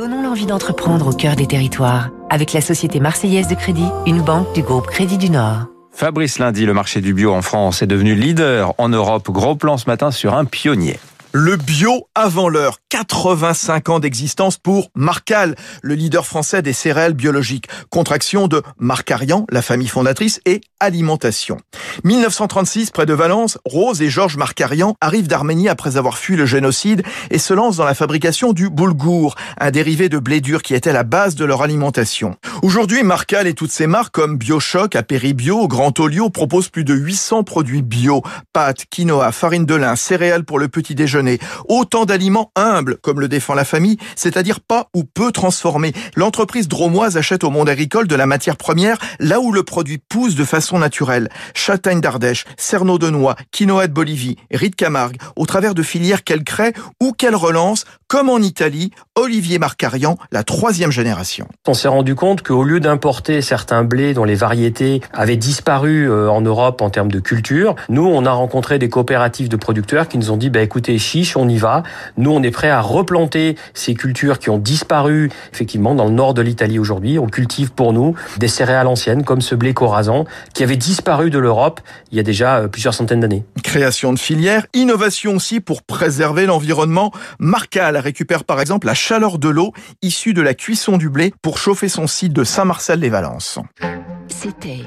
[0.00, 4.50] Donnons l'envie d'entreprendre au cœur des territoires avec la Société Marseillaise de Crédit, une banque
[4.54, 5.66] du groupe Crédit du Nord.
[5.92, 9.28] Fabrice Lundi, le marché du bio en France est devenu leader en Europe.
[9.30, 10.98] Gros plan ce matin sur un pionnier.
[11.32, 12.78] Le bio avant l'heure.
[12.88, 17.66] 85 ans d'existence pour Marcal, le leader français des céréales biologiques.
[17.88, 21.58] Contraction de Marcarian, la famille fondatrice, et alimentation.
[22.02, 27.04] 1936, près de Valence, Rose et Georges Marcarian arrivent d'Arménie après avoir fui le génocide
[27.30, 30.92] et se lancent dans la fabrication du boulgour, un dérivé de blé dur qui était
[30.92, 32.34] la base de leur alimentation.
[32.62, 37.42] Aujourd'hui, Marcal et toutes ses marques comme Biochoc, Apéribio, Grand Olio proposent plus de 800
[37.42, 41.38] produits bio, pâtes, quinoa, farine de lin, céréales pour le petit déjeuner,
[41.70, 45.94] autant d'aliments humbles comme le défend la famille, c'est-à-dire pas ou peu transformés.
[46.16, 50.34] L'entreprise dromoise achète au monde agricole de la matière première là où le produit pousse
[50.34, 51.30] de façon naturelle.
[51.54, 56.24] Châtaigne d'Ardèche, Cerneau de Noix, quinoa de Bolivie, riz de Camargue, au travers de filières
[56.24, 61.48] qu'elle crée ou qu'elle relance, comme en Italie, Olivier Marcarian, la troisième génération.
[61.66, 66.28] On s'est rendu compte qu'au lieu d'importer certains blés dont les variétés avaient disparu euh,
[66.28, 70.18] en Europe en termes de culture, nous, on a rencontré des coopératives de producteurs qui
[70.18, 71.84] nous ont dit, bah, écoutez, chiche, on y va.
[72.16, 76.34] Nous, on est prêt à replanter ces cultures qui ont disparu, effectivement, dans le nord
[76.34, 77.20] de l'Italie aujourd'hui.
[77.20, 81.38] On cultive pour nous des céréales anciennes, comme ce blé corazan, qui avait disparu de
[81.38, 81.80] l'Europe
[82.10, 83.44] il y a déjà euh, plusieurs centaines d'années.
[83.62, 87.12] Création de filières, innovation aussi pour préserver l'environnement.
[87.38, 91.58] Marcal récupère par exemple la chaleur de l'eau issue de la cuisson du blé pour
[91.58, 93.58] chauffer son site Saint-Marcel-les-Valences.
[94.28, 94.84] C'était